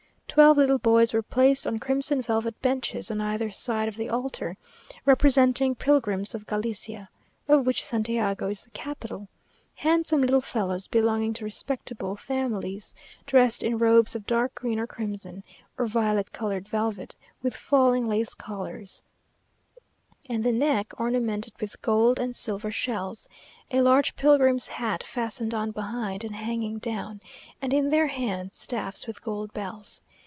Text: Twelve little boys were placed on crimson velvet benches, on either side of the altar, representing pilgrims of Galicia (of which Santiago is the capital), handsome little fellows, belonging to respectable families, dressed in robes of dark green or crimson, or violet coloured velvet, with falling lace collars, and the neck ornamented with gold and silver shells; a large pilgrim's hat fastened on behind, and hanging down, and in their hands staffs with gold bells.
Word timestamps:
Twelve 0.33 0.55
little 0.55 0.79
boys 0.79 1.11
were 1.11 1.21
placed 1.21 1.67
on 1.67 1.77
crimson 1.77 2.21
velvet 2.21 2.61
benches, 2.61 3.11
on 3.11 3.19
either 3.19 3.51
side 3.51 3.89
of 3.89 3.97
the 3.97 4.09
altar, 4.09 4.55
representing 5.05 5.75
pilgrims 5.75 6.33
of 6.33 6.47
Galicia 6.47 7.09
(of 7.49 7.65
which 7.65 7.83
Santiago 7.83 8.47
is 8.47 8.63
the 8.63 8.69
capital), 8.69 9.27
handsome 9.75 10.21
little 10.21 10.39
fellows, 10.39 10.87
belonging 10.87 11.33
to 11.33 11.43
respectable 11.43 12.15
families, 12.15 12.95
dressed 13.25 13.61
in 13.61 13.77
robes 13.77 14.15
of 14.15 14.25
dark 14.25 14.55
green 14.55 14.79
or 14.79 14.87
crimson, 14.87 15.43
or 15.77 15.85
violet 15.85 16.31
coloured 16.31 16.65
velvet, 16.65 17.17
with 17.43 17.53
falling 17.53 18.07
lace 18.07 18.33
collars, 18.33 19.01
and 20.29 20.45
the 20.45 20.53
neck 20.53 20.93
ornamented 20.97 21.51
with 21.59 21.81
gold 21.81 22.21
and 22.21 22.37
silver 22.37 22.71
shells; 22.71 23.27
a 23.69 23.81
large 23.81 24.15
pilgrim's 24.15 24.69
hat 24.69 25.03
fastened 25.03 25.53
on 25.53 25.71
behind, 25.71 26.23
and 26.23 26.37
hanging 26.37 26.77
down, 26.77 27.19
and 27.61 27.73
in 27.73 27.89
their 27.89 28.07
hands 28.07 28.55
staffs 28.55 29.05
with 29.05 29.21
gold 29.21 29.51
bells. 29.51 30.01